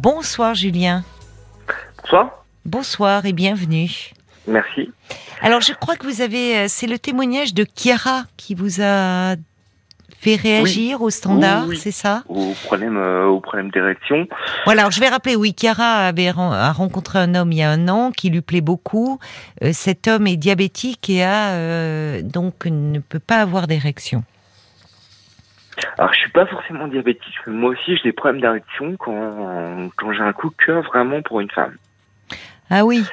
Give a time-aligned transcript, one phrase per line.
[0.00, 1.04] Bonsoir Julien.
[2.02, 2.44] Bonsoir.
[2.64, 4.12] Bonsoir et bienvenue.
[4.46, 4.90] Merci.
[5.42, 9.34] Alors je crois que vous avez, euh, c'est le témoignage de Chiara qui vous a
[10.20, 11.76] fait réagir au standard, Oui, oui.
[11.76, 12.24] c'est ça?
[12.28, 14.26] Au problème, euh, au problème d'érection.
[14.64, 17.70] Voilà, alors je vais rappeler, oui, Chiara avait a rencontré un homme il y a
[17.70, 19.18] un an qui lui plaît beaucoup.
[19.62, 24.24] Euh, cet homme est diabétique et a euh, donc ne peut pas avoir d'érection.
[25.98, 30.12] Alors, je suis pas forcément diabétique, mais moi aussi, j'ai des problèmes d'érection quand, quand
[30.12, 31.76] j'ai un coup de cœur vraiment pour une femme.
[32.70, 33.04] Ah oui,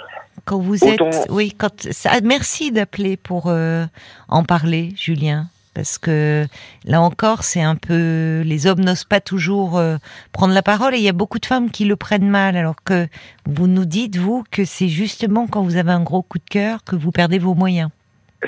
[0.46, 3.86] quand vous Autant- êtes, oui, quand ça, merci d'appeler pour euh,
[4.28, 6.46] en parler, Julien, parce que
[6.86, 9.98] là encore, c'est un peu, les hommes n'osent pas toujours euh,
[10.34, 12.76] prendre la parole et il y a beaucoup de femmes qui le prennent mal, alors
[12.84, 13.08] que
[13.46, 16.84] vous nous dites vous que c'est justement quand vous avez un gros coup de cœur
[16.84, 17.90] que vous perdez vos moyens.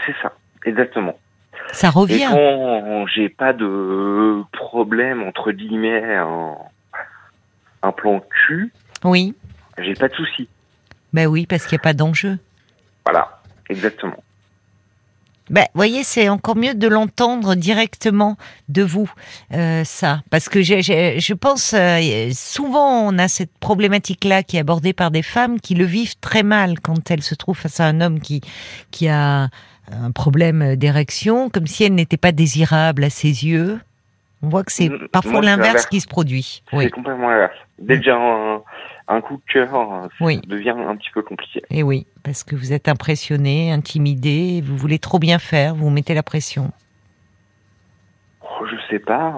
[0.06, 0.34] C'est ça,
[0.66, 1.18] exactement.
[1.74, 2.28] Ça Et revient.
[2.32, 6.56] quand j'ai pas de problème, entre guillemets, un,
[7.84, 8.72] un plan cul,
[9.04, 9.36] Oui,
[9.78, 10.48] j'ai pas de souci.
[11.14, 12.38] ben oui, parce qu'il n'y a pas d'enjeu.
[13.06, 14.16] Voilà, exactement.
[15.50, 18.36] Ben, voyez, c'est encore mieux de l'entendre directement
[18.68, 19.10] de vous,
[19.54, 24.58] euh, ça, parce que j'ai- j'ai- je pense euh, souvent on a cette problématique-là qui
[24.58, 27.80] est abordée par des femmes qui le vivent très mal quand elles se trouvent face
[27.80, 28.42] à un homme qui
[28.92, 29.48] qui a
[29.92, 33.80] un problème d'érection, comme si elle n'était pas désirable à ses yeux.
[34.44, 36.62] On voit que c'est Mm, parfois l'inverse qui se produit.
[36.70, 37.56] C'est Oui, complètement l'inverse.
[37.80, 38.62] Dès que j'ai un,
[39.08, 40.40] un coup de cœur, ça Oui.
[40.48, 41.62] devient un petit peu compliqué.
[41.72, 46.14] et oui, parce que vous êtes impressionné, intimidé, vous voulez trop bien faire, vous mettez
[46.14, 46.72] la pression.
[48.42, 49.34] Oh, je sais pas,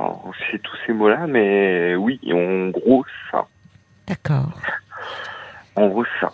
[0.52, 3.48] c'est tous ces mots-là, mais oui, en gros, ça.
[4.08, 4.52] D'accord.
[5.76, 6.34] En gros, ça.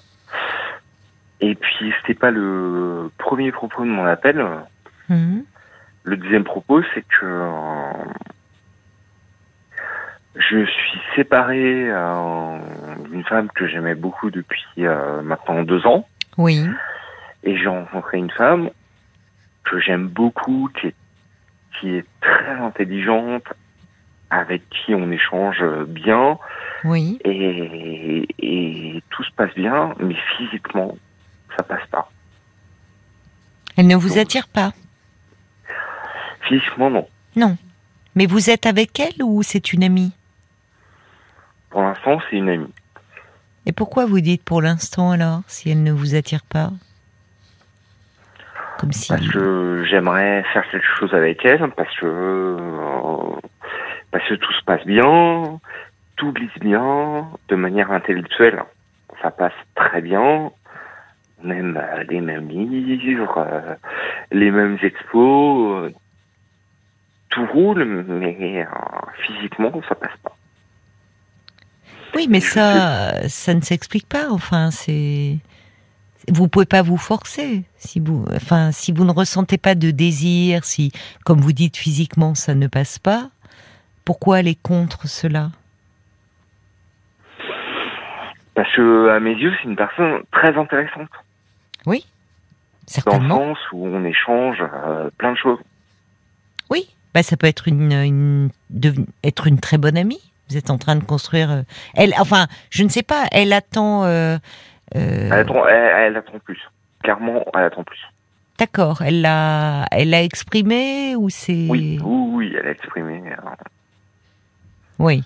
[1.41, 4.45] Et puis, c'était pas le premier propos de mon appel.
[5.09, 5.43] Mhm.
[6.03, 7.91] Le deuxième propos, c'est que euh,
[10.35, 12.57] je suis séparé euh,
[13.09, 16.07] d'une femme que j'aimais beaucoup depuis euh, maintenant deux ans.
[16.37, 16.65] Oui.
[17.43, 18.69] Et j'ai rencontré une femme
[19.63, 20.95] que j'aime beaucoup, qui est,
[21.79, 23.45] qui est très intelligente,
[24.29, 26.37] avec qui on échange bien,
[26.83, 27.19] Oui.
[27.23, 30.95] et, et tout se passe bien, mais physiquement,
[31.55, 32.09] ça passe pas.
[33.77, 34.71] Elle ne vous attire pas
[36.41, 37.07] Physiquement, non.
[37.35, 37.57] Non.
[38.15, 40.13] Mais vous êtes avec elle ou c'est une amie?
[41.69, 42.73] Pour l'instant, c'est une amie.
[43.65, 46.69] Et pourquoi vous dites pour l'instant alors, si elle ne vous attire pas?
[48.77, 49.09] Comme si...
[49.09, 53.39] Parce que j'aimerais faire quelque chose avec elle, parce que, euh,
[54.11, 55.59] parce que tout se passe bien,
[56.15, 58.63] tout glisse bien, de manière intellectuelle.
[59.21, 60.51] Ça passe très bien.
[61.43, 63.75] Aime euh, les mêmes livres, euh,
[64.31, 65.83] les mêmes expos.
[65.83, 65.93] euh,
[67.29, 68.65] tout roule, mais euh,
[69.25, 70.35] physiquement, ça passe pas.
[72.15, 74.31] Oui, mais ça, ça ne s'explique pas.
[74.31, 75.37] Enfin, c'est...
[76.31, 77.65] Vous pouvez pas vous forcer.
[77.75, 80.91] Si vous, enfin, si vous ne ressentez pas de désir, si,
[81.25, 83.29] comme vous dites physiquement, ça ne passe pas,
[84.05, 85.51] pourquoi aller contre cela?
[88.55, 91.09] Parce que, à mes yeux, c'est une personne très intéressante.
[91.85, 93.35] Oui, Dans le certainement.
[93.55, 95.59] sens où on échange euh, plein de choses.
[96.69, 98.49] Oui, bah, ça peut être une,
[99.23, 100.21] être une très bonne amie.
[100.49, 101.51] Vous êtes en train de construire.
[101.51, 101.61] euh,
[101.95, 103.25] elle, enfin, je ne sais pas.
[103.31, 104.05] Elle attend.
[104.05, 104.37] euh,
[104.93, 106.61] Elle attend, elle, elle attend plus.
[107.03, 107.99] Clairement, elle attend plus.
[108.57, 109.01] D'accord.
[109.01, 111.67] Elle l'a, elle l'a exprimé ou c'est.
[111.69, 113.21] Oui, oui, oui, elle a exprimé.
[114.97, 115.23] Oui.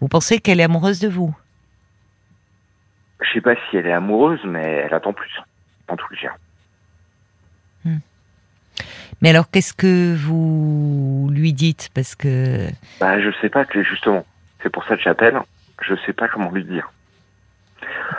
[0.00, 1.34] Vous pensez qu'elle est amoureuse de vous?
[3.20, 5.32] Je sais pas si elle est amoureuse, mais elle attend plus.
[5.88, 6.34] En tout cas.
[9.22, 11.88] Mais alors, qu'est-ce que vous lui dites?
[11.94, 12.68] Parce que
[13.00, 14.26] Bah, je sais pas que justement.
[14.62, 15.38] C'est pour ça que j'appelle.
[15.82, 16.90] Je sais pas comment lui dire.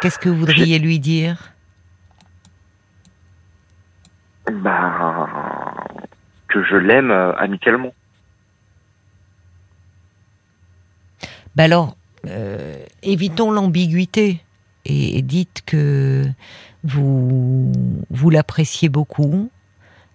[0.01, 1.51] qu'est-ce que vous voudriez lui dire?
[4.51, 5.27] Bah,
[6.47, 7.93] que je l'aime euh, amicalement.
[11.55, 11.97] Bah alors,
[12.27, 14.41] euh, évitons l'ambiguïté
[14.87, 16.25] et, et dites que
[16.83, 17.71] vous,
[18.09, 19.49] vous l'appréciez beaucoup,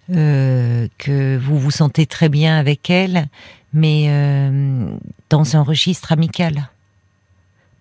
[0.09, 3.27] euh, que vous vous sentez très bien avec elle,
[3.73, 4.95] mais euh,
[5.29, 6.69] dans un registre amical.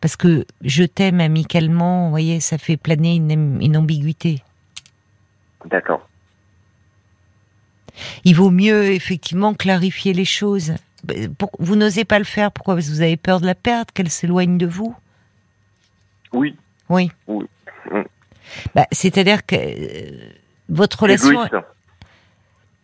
[0.01, 4.43] Parce que je t'aime amicalement, vous voyez, ça fait planer une, une ambiguïté.
[5.71, 6.09] D'accord.
[8.25, 10.75] Il vaut mieux effectivement clarifier les choses.
[11.39, 12.75] Pour- vous n'osez pas le faire, pourquoi?
[12.75, 14.95] Parce que vous avez peur de la perdre, qu'elle s'éloigne de vous?
[16.33, 16.57] Oui.
[16.89, 17.11] Oui.
[17.27, 17.47] Oui.
[18.75, 20.31] Bah, C'est-à-dire que euh,
[20.69, 21.31] votre relation.
[21.31, 21.57] Égoïste.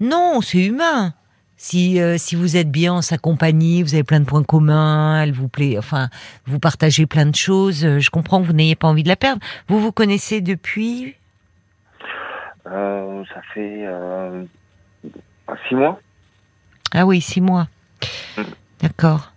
[0.01, 1.15] Non, c'est humain.
[1.57, 5.21] Si, euh, si vous êtes bien en sa compagnie, vous avez plein de points communs,
[5.21, 6.09] elle vous plaît, enfin,
[6.47, 9.17] vous partagez plein de choses, euh, je comprends que vous n'ayez pas envie de la
[9.17, 9.43] perdre.
[9.67, 11.17] Vous vous connaissez depuis
[12.71, 13.87] Euh, ça fait
[15.69, 16.01] six mois.
[16.95, 17.67] Ah oui, six mois.
[18.37, 18.43] Mm.
[18.83, 19.33] D'accord.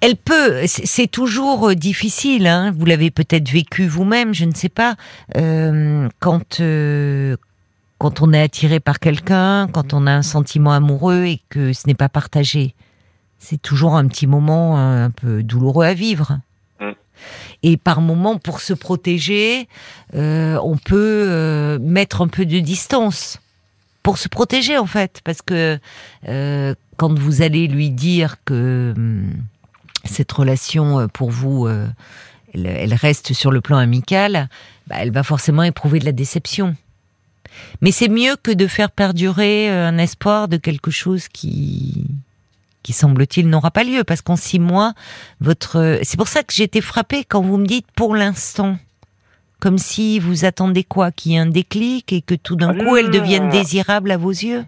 [0.00, 0.62] Elle peut.
[0.66, 2.46] c'est- toujours euh, difficile.
[2.46, 4.96] Hein, vous l'avez peut-être vécu vous-même, je ne sais pas.
[5.36, 7.36] euh, quand euh,
[7.98, 11.88] quand on est attiré par quelqu'un, quand on a un sentiment amoureux et que ce
[11.88, 12.74] n'est pas partagé,
[13.40, 16.38] c'est toujours un petit moment euh, un peu douloureux à vivre.
[16.80, 16.90] Mm.
[17.64, 19.66] Et par moment, pour se protéger,
[20.14, 23.40] euh, on peut euh, mettre un peu de distance
[24.04, 25.80] pour se protéger en fait, parce que
[26.28, 29.32] euh, quand vous allez lui dire que hum,
[30.08, 31.86] cette relation euh, pour vous, euh,
[32.54, 34.48] elle, elle reste sur le plan amical,
[34.86, 36.76] bah, elle va forcément éprouver de la déception.
[37.80, 42.04] Mais c'est mieux que de faire perdurer euh, un espoir de quelque chose qui,
[42.82, 44.92] qui semble-t-il n'aura pas lieu, parce qu'en six mois,
[45.40, 48.78] votre, c'est pour ça que j'ai été frappée quand vous me dites pour l'instant.
[49.60, 51.10] Comme si vous attendez quoi?
[51.10, 54.16] Qu'il y ait un déclic et que tout d'un Ah coup elle devienne désirable à
[54.16, 54.64] vos yeux?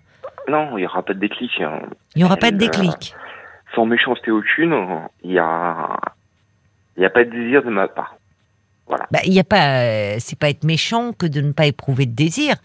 [0.48, 1.50] Non, il n'y aura pas de déclic.
[1.60, 1.78] hein.
[2.16, 3.14] Il n'y aura pas de euh, déclic.
[3.74, 4.74] Sans méchanceté aucune,
[5.22, 5.96] il y a,
[6.96, 8.16] il y a pas de désir de ma part.
[9.12, 12.06] Bah, il y a pas, euh, c'est pas être méchant que de ne pas éprouver
[12.06, 12.56] de désir.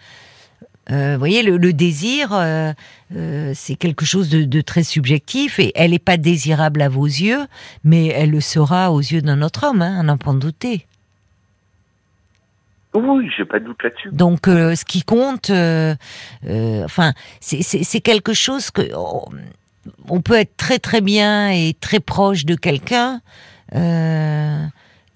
[0.92, 2.72] Euh, vous voyez, le, le désir, euh,
[3.16, 7.06] euh, c'est quelque chose de, de très subjectif et elle n'est pas désirable à vos
[7.06, 7.46] yeux,
[7.84, 10.88] mais elle le sera aux yeux d'un autre homme, hein, à n'en pas douter.
[12.96, 14.10] Oui, j'ai pas de doute là-dessus.
[14.12, 15.94] Donc, euh, ce qui compte, euh,
[16.48, 19.26] euh, enfin, c'est- quelque chose que on,
[20.10, 23.22] on peut être très très bien et très proche de quelqu'un.
[23.74, 24.66] euh,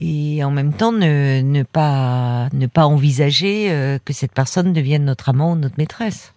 [0.01, 5.03] et en même temps ne, ne pas ne pas envisager euh, que cette personne devienne
[5.03, 6.33] notre amant ou notre maîtresse.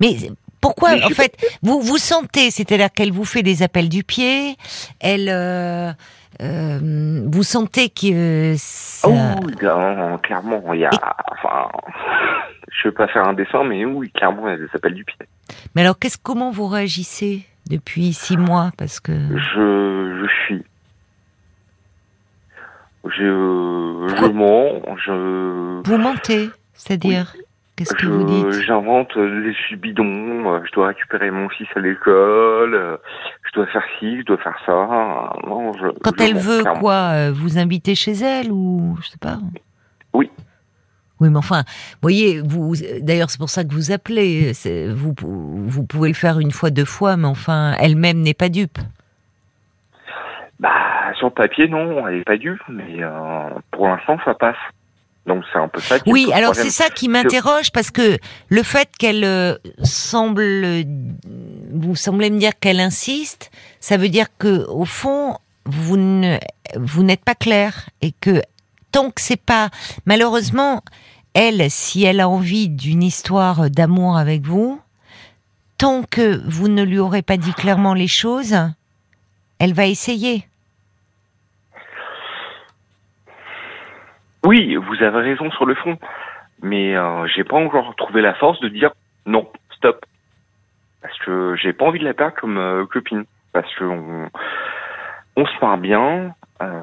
[0.00, 0.16] Mais
[0.60, 4.56] pourquoi en fait vous vous sentez c'est-à-dire qu'elle vous fait des appels du pied,
[5.00, 5.28] elle
[6.40, 9.08] euh, vous sentez que ça...
[9.08, 10.90] Oh, non, clairement, il y a,
[11.30, 11.68] enfin,
[12.68, 15.16] je vais pas faire un dessin, mais oui, clairement, elle s'appelle du pied.
[15.74, 18.70] Mais alors qu'est-ce comment vous réagissez depuis six mois?
[18.78, 20.62] Parce que Je, je suis.
[23.04, 23.10] Je,
[24.18, 27.34] je mens, je, vous mentez, c'est-à-dire?
[27.76, 28.62] Qu'est-ce que vous dites?
[28.64, 30.04] j'invente des excuses bidons,
[30.54, 32.98] euh, je dois récupérer mon fils à l'école,
[33.46, 34.72] je dois faire ci, je dois faire ça.
[35.46, 36.80] Non, je, Quand je elle veut clairement.
[36.80, 39.38] quoi euh, Vous inviter chez elle ou je sais pas?
[40.14, 40.30] Oui.
[41.20, 42.74] Oui, mais enfin, vous voyez, vous.
[43.00, 44.52] D'ailleurs, c'est pour ça que vous appelez.
[44.94, 48.78] Vous, vous pouvez le faire une fois, deux fois, mais enfin, elle-même n'est pas dupe.
[50.58, 50.70] Bah,
[51.18, 54.56] sur le papier, non, elle est pas due, mais euh, pour l'instant, ça passe.
[55.26, 58.18] Donc c'est un peu ça qui Oui, alors c'est ça qui m'interroge parce que
[58.50, 60.84] le fait qu'elle euh, semble,
[61.72, 63.50] vous semblez me dire qu'elle insiste,
[63.80, 66.36] ça veut dire que au fond vous ne,
[66.76, 68.42] vous n'êtes pas clair et que
[68.94, 69.70] tant que c'est pas,
[70.06, 70.80] malheureusement,
[71.34, 74.80] elle, si elle a envie d'une histoire d'amour avec vous,
[75.78, 78.54] tant que vous ne lui aurez pas dit clairement les choses,
[79.58, 80.46] elle va essayer.
[84.46, 85.98] Oui, vous avez raison sur le fond,
[86.62, 88.92] mais euh, j'ai pas encore trouvé la force de dire
[89.26, 90.06] non, stop,
[91.02, 94.30] parce que j'ai pas envie de la perdre comme euh, copine, parce que on,
[95.34, 96.32] on se parle bien.
[96.62, 96.80] Euh,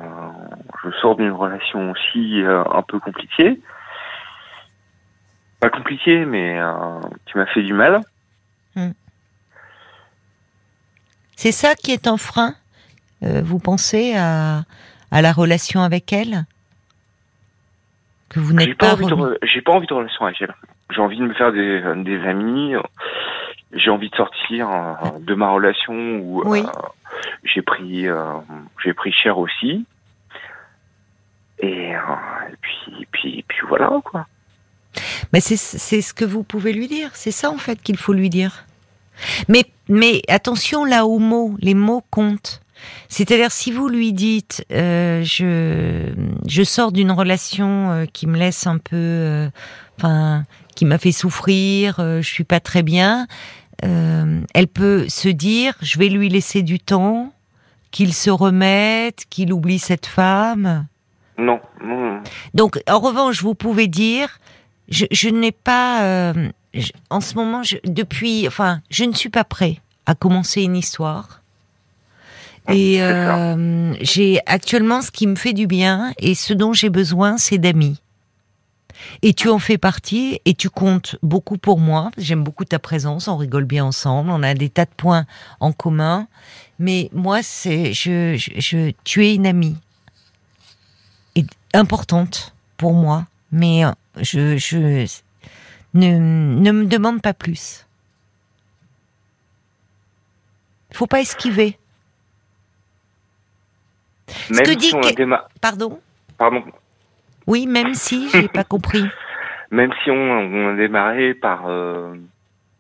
[0.84, 3.60] je sors d'une relation aussi euh, un peu compliquée,
[5.60, 8.02] pas compliquée, mais euh, qui m'a fait du mal.
[11.36, 12.54] C'est ça qui est un frein,
[13.24, 14.62] euh, vous pensez, à,
[15.12, 16.46] à la relation avec elle?
[18.30, 20.54] Que vous J'ai n'êtes pas, re- j'ai pas envie de relation avec elle.
[20.92, 22.76] J'ai envie de me faire des, des amis.
[23.74, 26.60] J'ai envie de sortir euh, de ma relation où Oui.
[26.62, 26.72] euh,
[27.44, 28.34] j'ai pris, euh,
[28.84, 29.86] j'ai pris cher aussi.
[31.60, 32.00] Et, euh,
[32.62, 34.28] puis, puis, puis voilà quoi.
[35.32, 38.30] Mais c'est ce que vous pouvez lui dire, c'est ça en fait qu'il faut lui
[38.30, 38.66] dire.
[39.48, 42.62] Mais, mais attention là aux mots, les mots comptent.
[43.08, 46.12] C'est-à-dire si vous lui dites, euh, je,
[46.48, 49.50] je sors d'une relation qui me laisse un peu,
[49.98, 50.44] enfin,
[50.76, 53.28] qui m'a fait souffrir, je suis pas très bien,
[53.84, 57.34] euh, elle peut se dire, je vais lui laisser du temps,
[57.92, 60.86] qu'il se remette, qu'il oublie cette femme.
[61.38, 61.60] Non.
[62.54, 64.40] Donc, en revanche, vous pouvez dire,
[64.90, 69.30] je, je n'ai pas, euh, je- en ce moment, je, depuis, enfin, je ne suis
[69.30, 71.42] pas prêt à commencer une histoire.
[72.70, 73.38] Et C'est ça.
[73.56, 77.58] euh, j'ai actuellement ce qui me fait du bien et ce dont j'ai besoin, c'est
[77.58, 78.00] d'amis.
[79.22, 82.12] Et tu en fais partie et tu comptes beaucoup pour moi.
[82.18, 85.26] J'aime beaucoup ta présence, on rigole bien ensemble, on a des tas de points
[85.60, 86.28] en commun.
[86.80, 89.78] Mais moi, c'est, je, je, tu es une amie.
[91.36, 93.28] Et importante pour moi.
[93.52, 95.06] Mais euh, je, je,
[95.94, 97.86] ne, ne me demande pas plus.
[100.94, 101.78] Faut pas esquiver.
[104.50, 106.00] Même que si dit on que- déma- Pardon?
[106.38, 106.64] Pardon.
[107.48, 109.04] Oui, même si, j'ai pas compris.
[109.72, 112.14] Même si on, on a démarré par euh,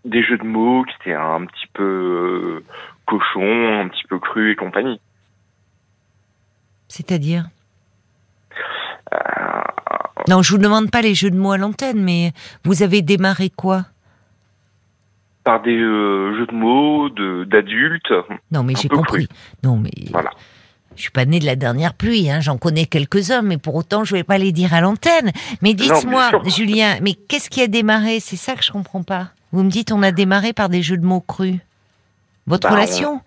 [0.03, 2.65] des jeux de mots qui étaient un petit peu euh,
[3.05, 4.99] cochon, un petit peu cru et compagnie.
[6.89, 7.45] C'est-à-dire?
[10.27, 12.31] Non, je vous demande pas les jeux de mots à l'antenne, mais
[12.63, 13.85] vous avez démarré quoi?
[15.43, 18.13] Par des euh, jeux de mots de d'adultes.
[18.51, 19.27] Non, mais j'ai compris.
[19.63, 20.31] Non, mais Voilà.
[21.01, 22.29] Je suis pas née de la dernière pluie.
[22.29, 22.41] Hein.
[22.41, 25.31] J'en connais quelques-uns, mais pour autant, je vais pas les dire à l'antenne.
[25.63, 26.29] Mais dites-moi.
[26.45, 28.19] Julien, mais qu'est-ce qui a démarré?
[28.19, 29.29] C'est ça que je comprends pas.
[29.51, 31.57] Vous me dites, on a démarré par des jeux de mots crus.
[32.45, 33.19] Votre Bah, relation?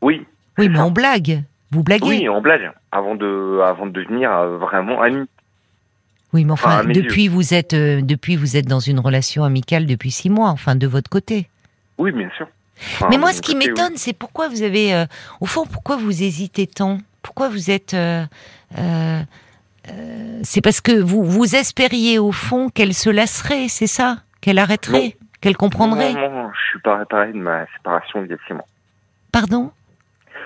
[0.00, 0.24] Oui.
[0.56, 1.44] Oui, c'est mais on blague.
[1.70, 2.72] Vous blaguez Oui, en blague.
[2.90, 5.26] Avant de, avant de devenir euh, vraiment amis.
[6.32, 10.10] Oui, mais enfin, depuis vous êtes, euh, depuis vous êtes dans une relation amicale depuis
[10.10, 11.48] six mois, enfin de votre côté.
[11.98, 12.48] Oui, bien sûr.
[12.94, 13.66] Enfin, mais moi, ce qui oui.
[13.66, 15.04] m'étonne, c'est pourquoi vous avez, euh,
[15.40, 16.98] au fond, pourquoi vous hésitez tant?
[17.22, 18.24] Pourquoi vous êtes euh,
[18.78, 19.22] euh,
[19.88, 24.18] euh, C'est parce que vous vous espériez au fond qu'elle se lasserait, c'est ça?
[24.40, 25.16] Qu'elle arrêterait?
[25.40, 26.14] Qu'elle comprendrait?
[26.14, 28.66] Non, non, non, je suis pas réparé de ma séparation il y a six mois.
[29.32, 29.72] Pardon?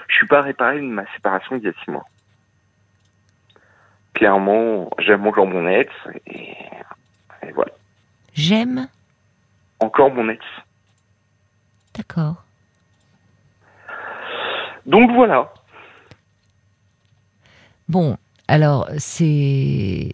[0.09, 2.07] Je suis pas réparé de ma séparation il y a six mois.
[4.15, 5.91] Clairement, j'aime encore mon ex
[6.27, 6.55] et,
[7.43, 7.73] et voilà.
[8.35, 8.89] J'aime?
[9.81, 10.45] Encore mon ex.
[11.95, 12.43] D'accord.
[14.87, 15.53] Donc voilà.
[17.89, 18.17] Bon,
[18.49, 20.11] alors c'est.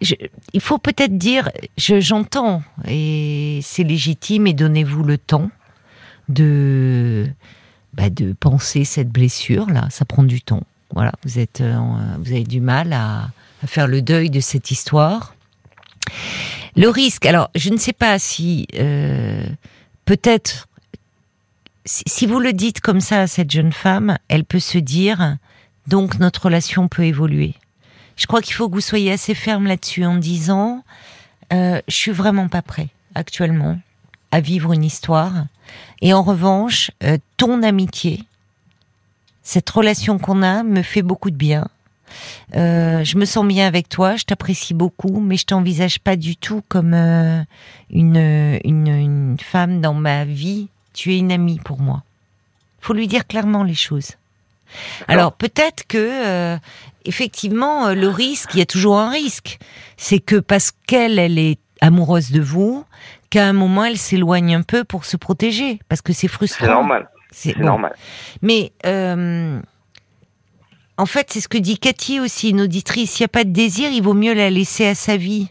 [0.00, 5.50] il faut peut-être dire, je- j'entends, et c'est légitime, et donnez-vous le temps
[6.28, 7.26] de,
[7.94, 9.88] bah, de penser cette blessure là.
[9.90, 10.62] Ça prend du temps.
[10.94, 11.78] Voilà, vous êtes, euh,
[12.18, 13.30] vous avez du mal à,
[13.66, 15.34] faire le deuil de cette histoire.
[16.76, 19.44] Le risque, alors je ne sais pas si euh,
[20.04, 20.68] peut-être
[21.84, 25.36] si vous le dites comme ça à cette jeune femme, elle peut se dire
[25.88, 27.54] donc notre relation peut évoluer.
[28.16, 30.84] Je crois qu'il faut que vous soyez assez ferme là-dessus en disant
[31.52, 33.78] euh, je suis vraiment pas prêt actuellement
[34.30, 35.46] à vivre une histoire.
[36.02, 38.24] Et en revanche, euh, ton amitié,
[39.42, 41.68] cette relation qu'on a me fait beaucoup de bien.
[42.54, 46.36] Euh, je me sens bien avec toi, je t'apprécie beaucoup, mais je t'envisage pas du
[46.36, 47.42] tout comme euh,
[47.90, 50.68] une, une, une femme dans ma vie.
[50.92, 52.02] Tu es une amie pour moi.
[52.80, 54.12] Faut lui dire clairement les choses.
[55.08, 56.56] Alors peut-être que euh,
[57.04, 59.58] effectivement euh, le risque, il y a toujours un risque,
[59.96, 62.84] c'est que parce qu'elle elle est amoureuse de vous,
[63.30, 66.66] qu'à un moment elle s'éloigne un peu pour se protéger, parce que c'est frustrant.
[66.66, 67.08] C'est normal.
[67.30, 67.66] C'est C'est bon.
[67.66, 67.94] normal.
[68.42, 69.60] Mais euh,
[70.96, 73.12] en fait, c'est ce que dit Cathy aussi, une auditrice.
[73.12, 75.48] S'il n'y a pas de désir, il vaut mieux la laisser à sa vie.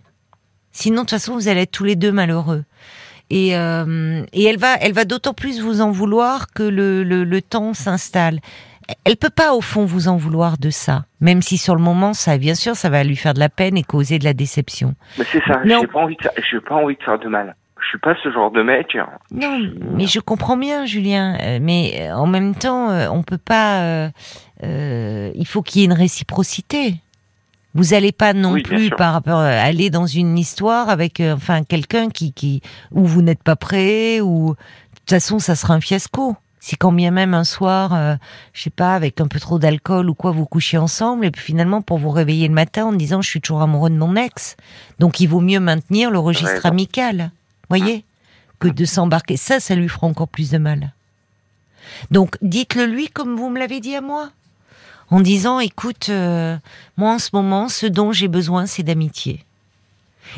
[0.74, 2.66] Sinon, de toute façon, vous allez être tous les deux malheureux.
[3.30, 7.24] Et, euh, et elle va, elle va d'autant plus vous en vouloir que le, le,
[7.24, 8.40] le temps s'installe.
[9.04, 12.14] Elle peut pas au fond vous en vouloir de ça, même si sur le moment,
[12.14, 14.96] ça, bien sûr, ça va lui faire de la peine et causer de la déception.
[15.18, 15.60] Mais c'est ça.
[15.66, 17.56] J'ai pas envie de faire, j'ai pas envie de faire de mal.
[17.82, 18.98] Je suis pas ce genre de mec.
[19.32, 19.60] Non,
[19.94, 21.38] mais je comprends bien, Julien.
[21.42, 23.82] euh, Mais euh, en même temps, euh, on peut pas.
[23.82, 24.10] euh,
[24.64, 26.96] euh, il faut qu'il y ait une réciprocité.
[27.76, 31.36] Vous allez pas non Oui, plus par rapport à aller dans une histoire avec euh,
[31.36, 35.76] enfin quelqu'un qui qui où vous n'êtes pas prêt ou de toute façon ça sera
[35.76, 36.36] un fiasco.
[36.68, 38.16] Si quand bien même un soir, euh,
[38.52, 41.42] je sais pas, avec un peu trop d'alcool ou quoi, vous couchez ensemble et puis
[41.42, 44.58] finalement pour vous réveiller le matin en disant je suis toujours amoureux de mon ex,
[45.00, 46.68] donc il vaut mieux maintenir le registre Raison.
[46.68, 47.32] amical,
[47.70, 48.04] voyez,
[48.60, 49.38] que de s'embarquer.
[49.38, 50.92] Ça, ça lui fera encore plus de mal.
[52.12, 54.30] Donc dites-le lui comme vous me l'avez dit à moi,
[55.10, 56.58] en disant écoute, euh,
[56.98, 59.46] moi en ce moment, ce dont j'ai besoin, c'est d'amitié.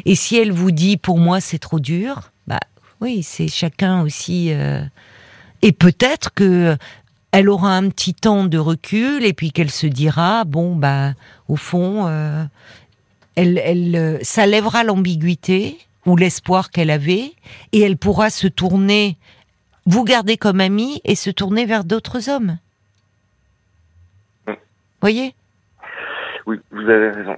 [0.06, 2.60] Et si elle vous dit pour moi c'est trop dur, bah
[3.02, 4.54] oui, c'est chacun aussi.
[4.54, 4.84] euh,
[5.62, 6.78] et peut-être que
[7.32, 11.14] elle aura un petit temps de recul et puis qu'elle se dira bon bah
[11.48, 12.44] au fond, euh,
[13.36, 17.34] elle, elle, euh, ça lèvera l'ambiguïté ou l'espoir qu'elle avait
[17.72, 19.18] et elle pourra se tourner,
[19.86, 22.58] vous garder comme amie et se tourner vers d'autres hommes.
[24.48, 24.54] Mm.
[25.02, 25.36] Voyez?
[26.46, 27.36] Oui, vous avez raison.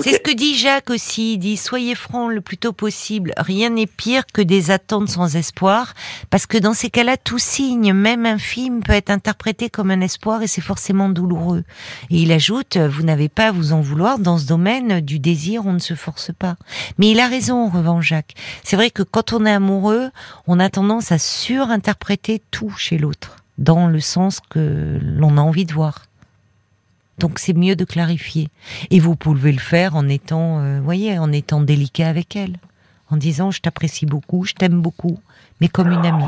[0.00, 1.34] C'est ce que dit Jacques aussi.
[1.34, 3.32] Il dit soyez franc le plus tôt possible.
[3.36, 5.94] Rien n'est pire que des attentes sans espoir,
[6.30, 10.42] parce que dans ces cas-là, tout signe, même infime, peut être interprété comme un espoir
[10.42, 11.64] et c'est forcément douloureux.
[12.10, 15.66] Et il ajoute vous n'avez pas à vous en vouloir dans ce domaine du désir,
[15.66, 16.56] on ne se force pas.
[16.98, 18.34] Mais il a raison en revanche, Jacques.
[18.64, 20.10] C'est vrai que quand on est amoureux,
[20.46, 25.66] on a tendance à surinterpréter tout chez l'autre, dans le sens que l'on a envie
[25.66, 26.06] de voir.
[27.18, 28.48] Donc c'est mieux de clarifier.
[28.90, 32.56] Et vous pouvez le faire en étant, euh, voyez, en étant délicat avec elle,
[33.10, 35.18] en disant je t'apprécie beaucoup, je t'aime beaucoup,
[35.60, 36.24] mais comme une amie.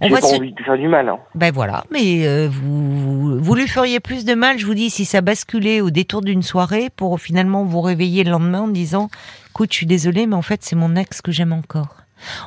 [0.00, 0.36] On va pas se...
[0.36, 1.08] envie de faire du mal.
[1.08, 1.18] Hein.
[1.34, 5.04] Ben voilà, mais euh, vous, vous lui feriez plus de mal, je vous dis, si
[5.04, 9.10] ça basculait au détour d'une soirée pour finalement vous réveiller le lendemain en disant,
[9.50, 11.96] écoute, je suis désolée, mais en fait c'est mon ex que j'aime encore.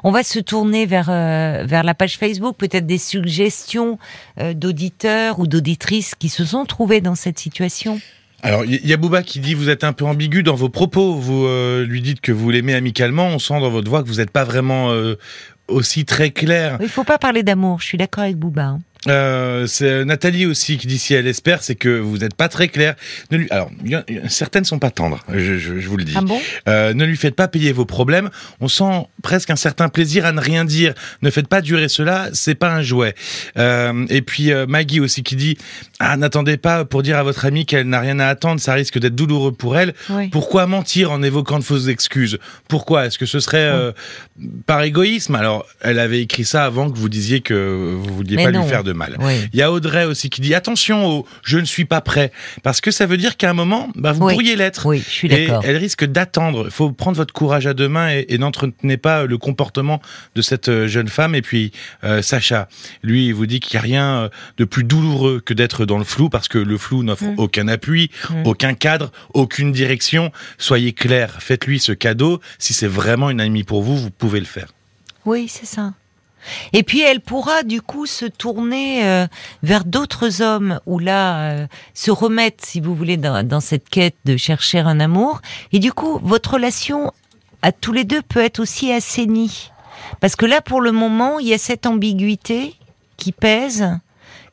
[0.04, 3.98] On va se tourner vers euh, vers la page Facebook, peut-être des suggestions
[4.40, 8.00] euh, d'auditeurs ou d'auditrices qui se sont trouvés dans cette situation.
[8.44, 11.14] Alors, il y a Bouba qui dit vous êtes un peu ambigu dans vos propos.
[11.16, 13.28] Vous euh, lui dites que vous l'aimez amicalement.
[13.28, 14.92] On sent dans votre voix que vous n'êtes pas vraiment
[15.68, 16.78] aussi très clair.
[16.82, 18.64] Il faut pas parler d'amour, je suis d'accord avec Bouba.
[18.64, 18.80] hein.
[19.08, 22.68] Euh, c'est Nathalie aussi qui dit si elle espère, c'est que vous n'êtes pas très
[22.68, 22.96] clair.
[23.32, 23.48] Ne lui...
[23.50, 23.72] Alors,
[24.28, 26.14] certaines sont pas tendres, je, je- je vous le dis.
[26.16, 26.40] Ah bon?
[26.68, 28.30] Euh, ne lui faites pas payer vos problèmes.
[28.60, 30.94] On sent presque un certain plaisir à ne rien dire.
[31.24, 32.30] Ne faites pas durer cela.
[32.34, 33.16] C'est pas un jouet.
[33.58, 35.58] Euh, et puis Maggie aussi qui dit
[36.00, 38.60] ah n'attendez pas pour dire à votre amie qu'elle n'a rien à attendre.
[38.62, 39.94] Ça risque d'être douloureux pour elle.
[40.12, 40.28] Oui.
[40.30, 42.38] Pourquoi mentir en évoquant de fausses excuses?
[42.68, 43.08] Pourquoi?
[43.08, 43.72] Est-ce que ce serait
[44.66, 45.36] par égoïsme?
[45.36, 48.62] Alors, elle avait écrit ça avant que vous disiez que vous vouliez Mais pas non.
[48.64, 49.18] lui faire de mal.
[49.20, 49.34] Oui.
[49.54, 52.32] Il y a Audrey aussi qui dit attention au je ne suis pas prêt
[52.64, 54.34] parce que ça veut dire qu'à un moment bah, vous Oui.
[54.34, 54.86] pourriez l'être.
[54.86, 55.64] Oui, je suis Et d'accord.
[55.66, 56.66] elle risque d'attendre.
[56.66, 60.02] Il faut prendre votre courage à deux mains et, et n'entretenez pas le comportement
[60.36, 61.36] de cette euh, jeune femme.
[61.36, 61.72] Et puis
[62.04, 62.68] euh, Sacha,
[63.04, 65.98] lui, il vous dit qu'il n'y a rien euh, de plus douloureux que d'être dans
[65.98, 67.36] le flou parce que le flou n'offre Mm.
[67.38, 68.44] aucun appui, Mm.
[68.46, 70.32] aucun cadre, aucune direction.
[70.58, 72.40] Soyez clair, faites-lui ce cadeau.
[72.60, 74.68] Si c'est vraiment une amie pour vous, vous pouvez le faire.
[75.26, 75.94] Oui, c'est ça.
[76.74, 79.28] Et puis elle pourra du coup se tourner euh,
[79.64, 84.16] vers d'autres hommes ou là euh, se remettre, si vous voulez, dans, dans cette quête
[84.26, 85.42] de chercher un amour.
[85.72, 87.12] Et du coup, votre relation
[87.62, 89.72] à tous les deux peut être aussi assainie.
[90.20, 92.76] Parce que là, pour le moment, il y a cette ambiguïté
[93.18, 93.88] qui pèse,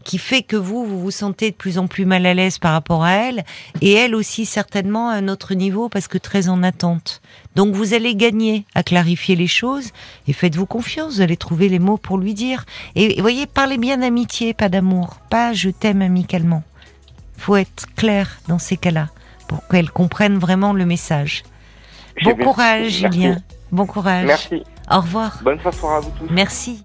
[0.08, 2.72] qui fait que vous, vous vous sentez de plus en plus mal à l'aise par
[2.72, 3.44] rapport à elle,
[3.82, 7.20] et elle aussi certainement à un autre niveau parce que très en attente.
[7.56, 9.90] Donc vous allez gagner à clarifier les choses
[10.26, 12.64] et faites-vous confiance, vous allez trouver les mots pour lui dire.
[12.94, 16.62] Et voyez, parlez bien d'amitié, pas d'amour, pas je t'aime amicalement.
[17.36, 19.10] Faut être clair dans ces cas-là
[19.46, 21.42] pour qu'elle comprenne vraiment le message.
[22.24, 22.92] Bon courage.
[22.92, 23.36] Julien.
[23.70, 24.24] Bon courage.
[24.26, 24.62] Merci.
[24.90, 25.40] Au revoir.
[25.42, 26.32] Bonne soirée à vous tous.
[26.32, 26.82] Merci.